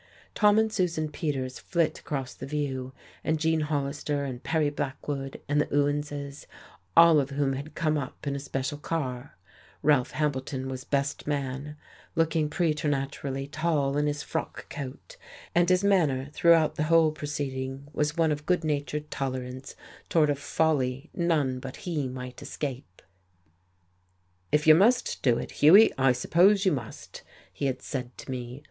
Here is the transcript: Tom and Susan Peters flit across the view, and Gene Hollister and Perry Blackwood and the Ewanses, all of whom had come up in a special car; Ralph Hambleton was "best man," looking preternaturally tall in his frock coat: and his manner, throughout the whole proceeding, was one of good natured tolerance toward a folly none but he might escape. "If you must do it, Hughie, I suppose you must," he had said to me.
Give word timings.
Tom 0.33 0.57
and 0.57 0.73
Susan 0.73 1.11
Peters 1.11 1.59
flit 1.59 1.99
across 1.99 2.33
the 2.33 2.47
view, 2.47 2.91
and 3.23 3.39
Gene 3.39 3.59
Hollister 3.59 4.23
and 4.25 4.41
Perry 4.41 4.71
Blackwood 4.71 5.39
and 5.47 5.61
the 5.61 5.67
Ewanses, 5.67 6.47
all 6.97 7.19
of 7.19 7.29
whom 7.29 7.53
had 7.53 7.75
come 7.75 7.99
up 7.99 8.25
in 8.25 8.35
a 8.35 8.39
special 8.39 8.79
car; 8.79 9.37
Ralph 9.83 10.13
Hambleton 10.13 10.67
was 10.69 10.83
"best 10.83 11.27
man," 11.27 11.77
looking 12.15 12.49
preternaturally 12.49 13.45
tall 13.45 13.95
in 13.95 14.07
his 14.07 14.23
frock 14.23 14.67
coat: 14.71 15.17
and 15.53 15.69
his 15.69 15.83
manner, 15.83 16.31
throughout 16.33 16.77
the 16.77 16.85
whole 16.89 17.11
proceeding, 17.11 17.87
was 17.93 18.17
one 18.17 18.31
of 18.31 18.47
good 18.47 18.63
natured 18.63 19.11
tolerance 19.11 19.75
toward 20.09 20.31
a 20.31 20.35
folly 20.35 21.11
none 21.13 21.59
but 21.59 21.75
he 21.85 22.07
might 22.07 22.41
escape. 22.41 23.03
"If 24.51 24.65
you 24.65 24.73
must 24.73 25.21
do 25.21 25.37
it, 25.37 25.61
Hughie, 25.61 25.93
I 25.95 26.11
suppose 26.11 26.65
you 26.65 26.71
must," 26.71 27.21
he 27.53 27.67
had 27.67 27.83
said 27.83 28.17
to 28.17 28.31
me. 28.31 28.59